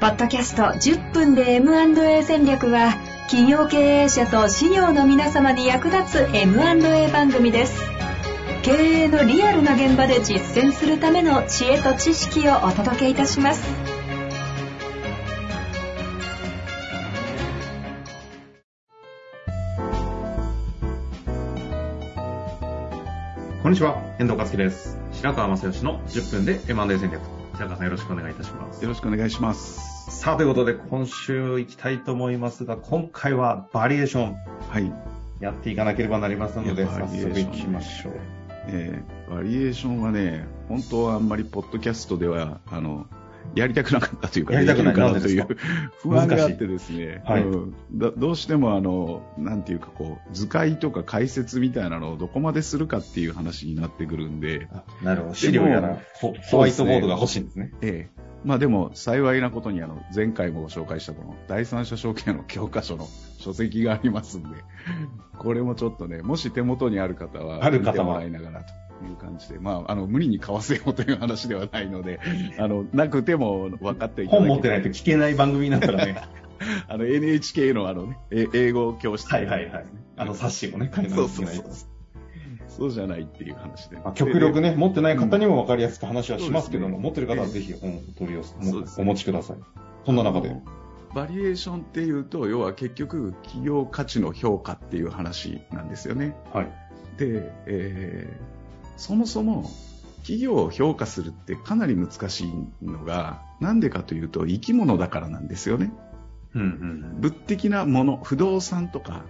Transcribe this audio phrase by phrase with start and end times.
[0.00, 2.94] ポッドキャスト10分で M&A 戦略は
[3.28, 7.78] 企業経営者と事業の皆様に役立つ M&A 番組です
[8.62, 13.62] 経営のリアルな現場で実践するための知恵と知識をお届けいたします
[23.62, 24.98] こんにちは、遠藤和樹です。
[25.12, 27.39] 白川正義の10分で M&A 戦略。
[27.60, 28.82] 白川さんよろしくお願いいたします。
[28.82, 30.18] よろしくお願いします。
[30.18, 34.36] さあ、ということで今週行きたいと思いますが、今回はバリエーション
[34.70, 34.90] はい。
[35.40, 38.14] やっていかなければなりませんので、早速行きましょう。
[38.68, 43.06] えーバリエーションはね、本当はあんまりポッドキャストでは、あの、
[43.54, 45.58] やりたくなかったというか、やりたくなかなんでですかという
[46.02, 47.42] 不安があってですね、はい。
[47.42, 47.74] うん。
[47.94, 55.34] だどうしてもあの、なんていうかこう、図解とか解説みたいなのをどこまでするかっていう話になってくるんで、あなるほど。
[55.34, 57.72] 資料やらホホワイトボードが欲しいんですね。
[57.82, 58.20] ええ。
[58.44, 63.06] まあでも幸いなことにあの前回もご紹介したこの第三者証券の教科書の
[63.38, 64.48] 書籍がありますんで、
[65.38, 68.72] これもちょっとね、もし手元にある方は、ある方もらいながらと
[69.04, 72.20] いう感じで、まあ、あの、無理に買わせようという話ではないので、
[72.58, 76.22] あの、なくても分かっていただけ本持ってないと聞けない番組になったらね。
[76.88, 79.84] あの、NHK のあのね、え英語教室、はいはいはい。
[80.16, 81.64] あの冊子をね、買いなそうそうそう。
[82.68, 83.96] そうじゃないっていう話で。
[83.96, 89.56] まあ、極力ね、持ってない方にも分かりやすく話はしますけども、うん持ってる方はぜひ本を取り寄せ、お持ちください。
[90.06, 90.54] そんな中で。
[91.14, 96.36] バリエーションっていうと、要は結局、企業価値の評価っていう話なんですよね。
[96.52, 96.66] はい。
[97.18, 98.59] で、えー
[99.00, 99.70] そもそも
[100.18, 102.52] 企業を評価するってかなり難しい
[102.84, 105.90] のが、なんでかというと生き物だからなんですよね。
[106.54, 107.20] うんうん。
[107.20, 109.24] 物的なもの、不動産とか、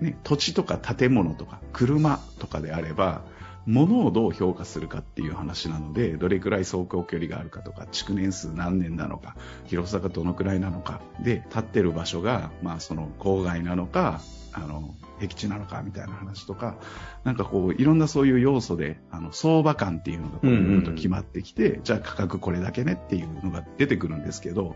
[0.00, 3.22] ね、土地とか建物とか車とかであれば、
[3.66, 14.20] 物をどう評価するかっていう話なので、どれくらい走行距離があるかとか、築年数何年なのか、広さがどのくらいなのか、で、立ってる場所が、まあその郊外なのか、
[14.52, 16.76] あの、僻地なのかみたいな話とか、
[17.24, 24.74] なんかこう、いろんなそういう要素で、あの、相場感っていうのがこううんうと決まってきて、じゃあ価格これだけねっていうのが出てくるんですけど、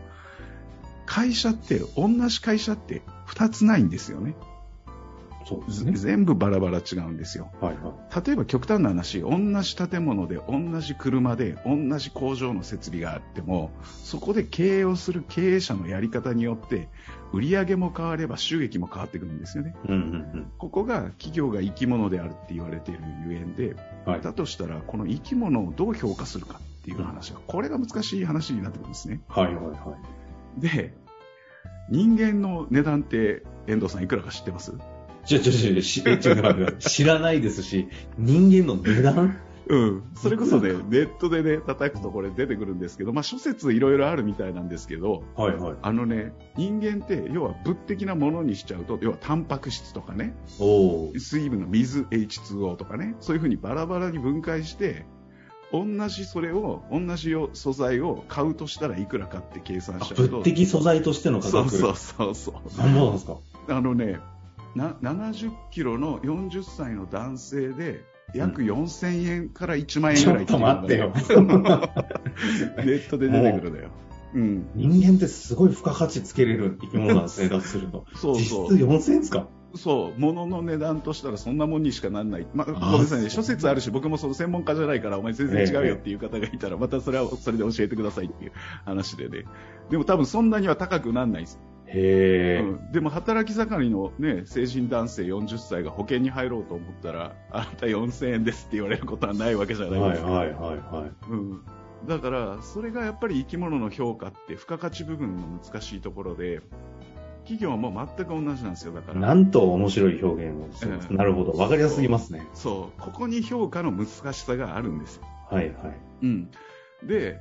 [1.05, 4.34] 会社って、同じ会社って2つないんですよね。
[5.49, 5.93] そうですね。
[5.93, 7.53] 全部バラバラ違うんですよ。
[7.61, 8.27] はいはい。
[8.27, 13.71] 例えば極端な話、同じ建物で、同じ車で、同じ工場の設備があっても、
[14.03, 16.89] そこで経営をする経営者のやり方によって、
[17.33, 19.77] 売り上げも変われば収益も変わってくるんですよね。
[19.89, 23.77] うんうんここが企業が生き物であるって言われているゆえんで、
[24.07, 24.13] うん。
[24.13, 24.23] はい。
[24.23, 29.21] だとしたら、この生き物をどう評価するかっていう話が、これが難しい話になってくるんですね。
[29.28, 29.97] はいはいは
[30.59, 30.61] い。
[30.61, 30.95] で、
[31.89, 34.73] 人間の値段って、遠藤さんいくらか知ってます？
[35.26, 37.88] ちょちょちょ、しちょ知らないですし、
[38.19, 39.38] 人間の値段
[39.69, 40.03] うん。
[40.14, 45.76] それこそね、ネットでね、叩くとこれ出てくるんですけど、まあ諸説いろいろあるみたいなんですけど、はいはい。
[45.82, 51.12] あのね、人間って、要は物的なものにしちゃうと、要はタンパク質とかね、お。
[51.19, 55.04] 水分の水 H2O とかね、そういうふうにバラバラに分解して、
[55.72, 60.36] 同じそれを、同じ素材を買うとしたらいくらかって計算しちゃうと。
[60.36, 61.70] 物的素材としての価格。
[61.70, 62.78] そうそうそうそう。
[62.78, 63.38] 何なんですか
[63.69, 64.20] あのね、
[64.76, 68.04] 70キロの40歳の男性で、
[68.34, 71.12] 約4000円から1万円ぐらいちょっと待ってよ。
[71.16, 71.22] ネ
[72.94, 73.88] ットで出てくるのよ。
[74.34, 74.66] うん。
[74.75, 78.04] 人間ってすごい付加価値つけれる生き物なんですね、だとすると。
[78.15, 79.48] そうそう実質4000円ですか？
[79.76, 82.47] そう、物の値段としたらそんなもんにしかなんない。
[82.54, 88.53] まあ、ごめんなさいね、諸説あるし、僕もその専門家じゃないから、お前全然違うよっていう方がいたら、またそれはそれで教えてくださいっていう
[88.84, 89.44] 話でね。
[89.91, 91.60] でも多分そんなには高くなんないです。
[91.86, 92.64] へー。
[92.64, 100.30] うん、でも働き盛りのね、成人男性40歳が保険に入ろうと思ったら、あなた4000円ですって言われることはないわけじゃないですか。
[100.30, 101.30] はいはいはいはい。
[101.30, 101.62] うん。
[102.06, 106.60] だから、それがやっぱり生き物の評価って付加価値部分の難しいところで、
[107.47, 109.20] 企業も全く同じなんですよ、だから。
[109.20, 111.08] なんと面白い表現をしてます。
[111.10, 111.53] うんなるほど。
[111.53, 112.47] わかりやすすぎますね。
[112.54, 115.22] そう、ここに評価の難しさがあるんですよ。
[115.48, 115.74] はいはい。
[116.22, 116.50] うん。
[117.04, 117.41] で、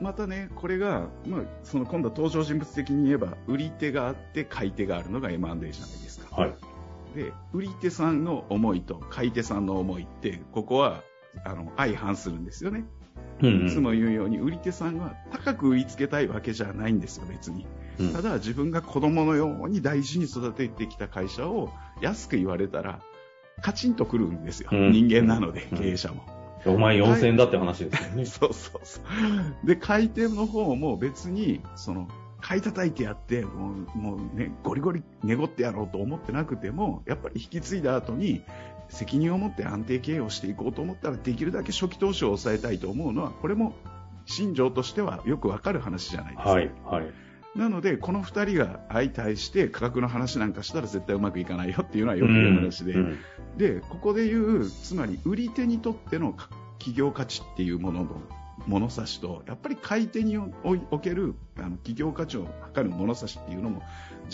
[0.00, 5.76] またね、これが、まあ、その今度は登場人物的に言えば、売り手があって買い手があるのが M&A じゃないで
[6.08, 6.40] すか。
[6.40, 6.54] はい。
[7.14, 11.02] で、売り手さんの思いと買い手さんの思いって、ここは、
[11.44, 12.84] あの、相反するんですよね。
[13.40, 17.66] うんいつも言うように、売り手さんは高く売りつけたいわけじゃないんですよ、別に。
[18.00, 21.70] うんただ、自分が子供のように大事に育ててきた会社を
[22.00, 23.00] 安く言われたら、
[23.60, 24.70] カチンとくるんですよ。
[24.72, 26.37] うん人間なので、うん経営者も。
[26.66, 28.24] お前4000円だって話ですよね。
[28.26, 29.66] そうそうそう。
[29.66, 32.08] で、買い手の方も別に、その、
[32.40, 38.42] 買い叩いてやって、もう、もうね、ゴリゴリ寝ごってやろうと思ってなくても、やっぱり引き継いだ後に、
[38.88, 43.74] 責任を持って安定経営をしていこうと思ったら、できるだけ初期投資を抑えたいと思うのは、これも、
[44.26, 46.50] 心情としてはよくわかる話じゃないですか。
[46.50, 47.06] はい、はい。
[47.56, 53.18] なので、この2人が相対して価格の話なんかしたら絶対うまくいかないよっていうのはよく言う話で、うん
[53.56, 56.34] で、ここで言う、つまり売り手にとっての
[56.78, 58.22] 企業価値っていうものの
[58.66, 63.82] 物差しと、やっぱり買い手におけるあの企業価値を測る物差しっていうのも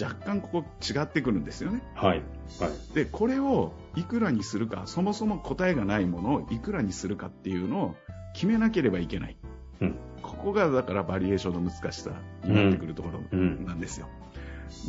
[0.00, 1.82] 若干ここ違ってくるんですよね。
[1.94, 2.22] はい。
[2.60, 2.94] はい。
[2.94, 7.96] で、これをいくらにするか、そもそも答えがないものをいくらにするかっていうのを
[8.34, 9.37] 決めなければいけない。
[9.81, 9.99] うん
[10.44, 12.11] ここがだからバリエーションの難しさ
[12.44, 14.08] になってくるところうんなんですよ。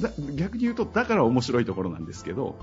[0.02, 2.58] だ逆に言うと、だから面白いところなんですけど。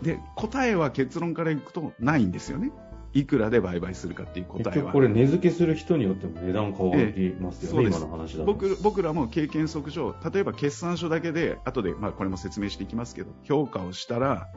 [0.00, 2.72] で、答えは結論からいくとないんですよね。
[3.12, 4.84] いくらで売買するかっていう結答えは。
[4.84, 8.44] 局これ値付けする人によっても値段変わりますよね、ええ今の話だと。
[8.46, 14.48] 僕僕らも経験則上、例えば決算書だけで、後で、まあ、これも説明していきますけど、評価をしたら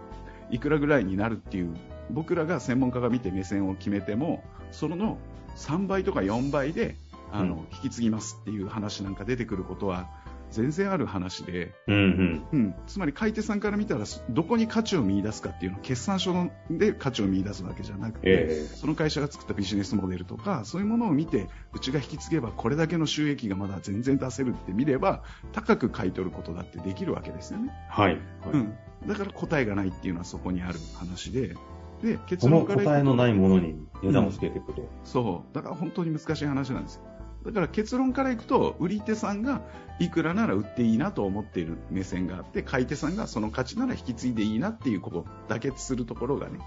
[0.50, 1.76] いくらぐらいになるっていう、
[2.10, 5.18] 僕らが専門家が見て目線を決めても、その
[5.58, 6.96] 3倍とか4倍で
[7.32, 10.10] あの、うん引き継ぎますっていう話なんか出てくることは
[10.52, 12.48] 全然ある話で、うんうん。
[12.52, 18.68] うん、つまり買い手さんから見たらどこに価値を見出すかっていうのを決算書ので価値を見出すわけじゃなくて、ええ。
[18.76, 28.14] その会社が作ったビジネスモデルとかそういうものを見てうちが引き継げばこれだけの収益がまだ全然出せるって見れば高く買い取ることだってできるわけですよね、はい。
[28.14, 28.20] はい
[28.54, 28.74] うん、
[29.08, 31.56] だから答えがないっていうのはそこにある話で。
[32.02, 34.90] で結論から答えのないものに値段をつけていくと。
[35.04, 35.54] そう。
[35.54, 36.96] だから本当に難しい話なんです。
[36.96, 37.02] よ
[37.46, 39.62] だから結論からいくと売り手さんが
[40.00, 46.60] いくらなら売っていいなと思っている目線があって買い手さんがその価値なら引き継いでいいなっていうこと妥結するところがね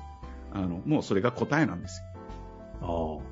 [0.53, 2.12] あのもうそれが答えなんですよ。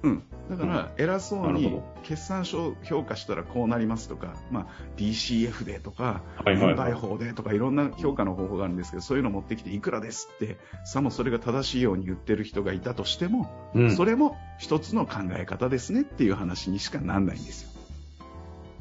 [0.03, 4.67] うん、だから偉そうに決算書評価したらこうなりますとか、まあ、
[4.97, 13.97] DCF でとか、分配法でとかいろんな評価の方法があるんですけどそういうの持ってきていくらですってさもそれが正しいように言ってる人がいたとしても、うん。
[13.97, 17.71] それも一つの考え方ですねっていう話にしかなんないんですよ。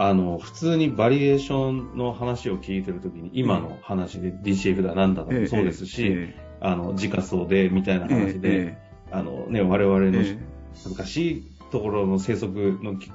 [0.01, 8.77] あの、普通にバリエーションの話を聞いてるときに、今の話で DCF だなんだだもそうですし、えあの、時価総でみたいなええ話で、え。
[9.11, 10.37] あのね、我々のえ
[10.85, 13.11] 難しいところの生息のき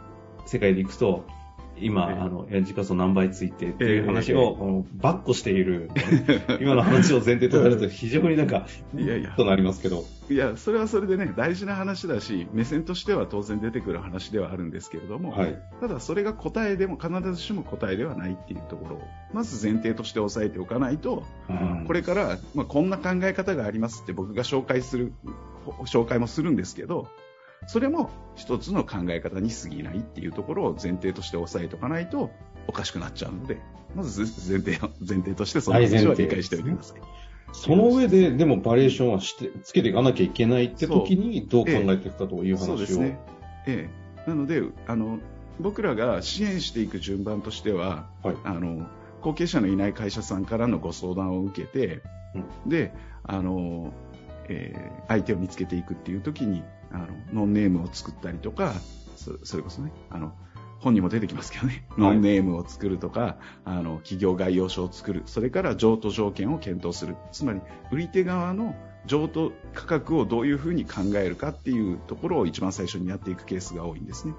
[0.47, 1.25] 世界でいくと、
[1.77, 2.19] 今、ええ。
[2.21, 4.39] あの、いや時価総何倍ついてっていう話ええ。
[4.39, 5.91] を、このバッコしている、
[6.61, 8.67] 今の話を前提となると 非常になんか、
[8.97, 9.31] いやいや。
[9.37, 15.59] となりますけど、いやそれはそれでね大事な話だし目線としては当然出てくる話ではあるんですけれども、はい。
[15.81, 19.03] ただそれが答えでも必ずしも答えではないっていうところを
[19.33, 21.85] まず前提として押さえておかないと、うん。
[21.87, 25.12] これから、まあ、こんな考え方がありますって僕が紹介する
[25.65, 27.09] ほ紹介もするんですけど
[27.67, 32.31] それも一つの考え方に過ぎないっていうところを前提として押さえておかないと
[32.67, 33.59] おかしくなっちゃうので
[33.95, 37.01] まず前提前提としてその話は理解しておいてください。
[37.55, 42.67] その上で、でもバリエーションはして、つけていかなきゃいけないって時に、どう考えていくかという話を。
[42.67, 43.19] そうですね。
[43.67, 43.89] え
[44.27, 44.29] え。
[44.29, 45.21] なので、あの、
[45.61, 48.37] 僕らが支援していく順番としては、はい。
[48.43, 48.89] あの、
[49.23, 52.03] 後継者のいない会社さんからのご相談を受けて、
[52.67, 53.93] で、あの、
[54.49, 58.75] えー相手を見つけていくっていう時に、あの、ノンネームを作ったりとか、
[59.17, 60.32] そそれこそね、あの、
[60.79, 67.17] 本にも出てきますけどね、 ノンネームを作るとか、あの、企業概要書を作る、それから譲渡条件を検討する。
[67.32, 67.61] つまり、
[67.91, 68.76] 売り手側の
[69.06, 74.35] 譲渡価格をどういうふうに考えるかっていうところを一番最初にやっていくケースが多いんですね。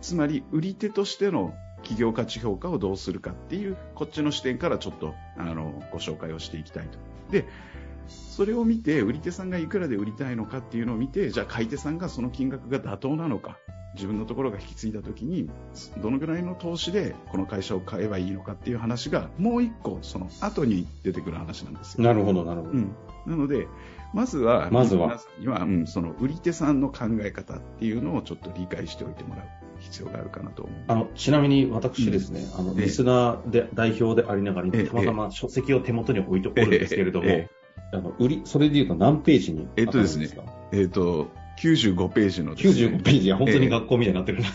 [0.00, 6.98] つまり、売り手としての企業価値評価をどうするかっていう、こっちの視点からちょっと、あの、ご紹介をしていきたいと。
[7.30, 7.46] で、
[8.08, 13.58] それを見て、売り手さんがいくらで売りたいのかっていうのを見て、じゃあ買い手さんがその金額が妥当なのか、
[13.94, 15.48] 自分のところが引き継いだ時に、
[16.02, 22.04] どのぐらいの投資でこの会社を買えばいいのかっていう話が、もう一個、その後に出てくる話なんですよ。
[22.04, 22.72] なるほど、なるほど。
[22.72, 22.92] うん。
[23.26, 23.68] なので、
[24.12, 29.44] まずは、まずは皆さんには、うん、その売り手さんの考え方っていうのをちょっと理解しておいてもらう
[29.80, 30.84] 必要があるかなと思う。
[30.88, 37.48] あの、ちなみに私ですね、あの、ええリスナーで代表でありながら、ええたまたま書籍を手元に置いておるんですけれども、え
[37.94, 40.28] あの、売り、それで言うと何ページにえっとですね。
[40.72, 43.30] えっ、と、95ページのですか95ページ。
[43.30, 44.48] は本当に学校みたいになってるな。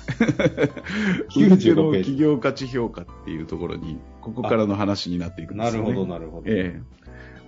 [1.35, 1.75] 売り手95ページ。
[1.75, 5.89] の企業価値評価っていうところに、ここからの話になっていくんですよ、ね。
[5.89, 6.43] なるほど、なるほど。
[6.47, 6.81] ええ。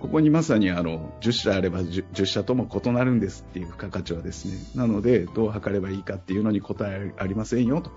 [0.00, 4.54] ここにまさにあの10社あれば 10, 10社とも異なるんですっていう付加価値はですね。
[4.74, 7.92] なのでどう測ればいいかっていうのに答えありませんよと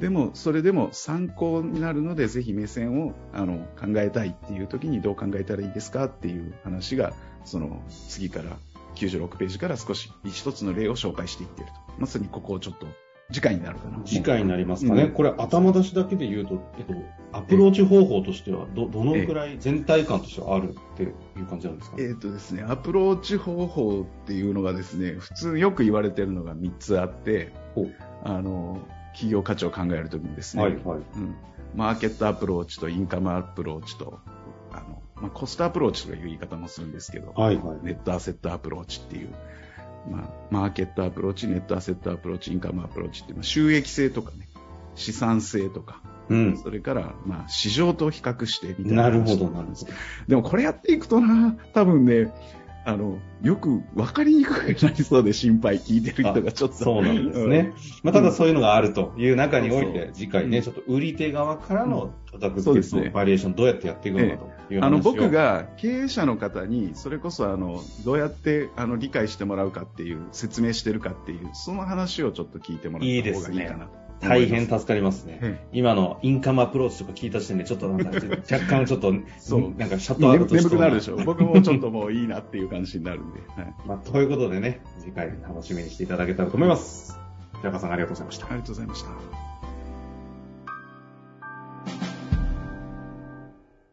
[0.00, 8.56] でもそれでも参考になるのでぜひ目線をあの考えたいっていう時にどう考えたらいいですかっていう話がその次から
[8.94, 11.78] 96ページから少し一つの例を紹介していっていると。
[11.98, 12.86] まさにここをちょっと
[13.32, 14.00] 次回になるかな。
[14.04, 15.04] 次回になりますかね。
[15.04, 16.94] うんこれ頭出しだけで言うと、えっと、
[17.32, 27.52] アプローチ方法としては、ど、どのくらい全体感としてはあるっていう感じなんですかえーとですね、アプローチ方法っていうのがですね普通よく言われてるのが3つあって
[28.22, 28.78] あの
[29.16, 30.98] 企業価値を考えるときにですね、はいはい。
[30.98, 31.34] うん、
[31.74, 34.20] マーケットアプローチとインカムアプローチと、
[34.72, 37.78] あの、まあ、コストアプローチという言い方もするんですけど、はいはい。
[37.82, 39.30] ネットアセットアプローチっていう、
[40.10, 44.48] まあ、マーケットアプローチ、ネットアセットアプローチ、インカムアプローチっていう、まあ、収益性とかね、
[44.94, 46.58] 資産性とか、うん。
[46.58, 49.02] それから、まあ、市場と比較してみたいな。
[49.04, 49.86] なるほど、なるほど。
[50.28, 52.32] でもこれやっていくとな、多分ね、
[52.86, 56.76] あの、よく分かりにくくなりそうで心配聞いてる人がちょっと。
[56.76, 57.72] そうなんですね。
[58.04, 63.10] まあ、ただそういうのがあるという中において次回ね、ちょっと売り手側からの価格そうですね。
[63.10, 64.36] バリュエーションどうやってやっていくのか
[64.68, 64.86] という話を。
[64.86, 75.38] あの僕が経営者の方にそれこそあのどうやってあの理解してもらうかっていう説明してるかっていうその話をちょっと聞いてもらった方がいいかなと大変助かりますね。
[75.42, 78.10] え今のインカムアプローチとか聞いた時点で、ちょっとなんか
[78.50, 79.74] 若干ちょっと、そう。
[79.76, 87.18] なんかシャットアウト眠くなるでしょ僕もちょっともういいなっていう感じになるんで、はい、まあ、ということでね、次回楽しみにしていただけたらと思います。
[87.60, 88.46] 平川さんありがとうございました。
[88.46, 89.45] ありがとうございました